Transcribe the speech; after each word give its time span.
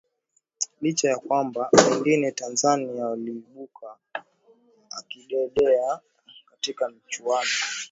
licha 0.81 1.09
ya 1.09 1.17
kwamba 1.17 1.65
pengine 1.71 2.31
tanzania 2.31 3.05
waliibuka 3.05 3.97
akidedea 4.97 5.99
katika 6.51 6.89
michuano 6.89 7.49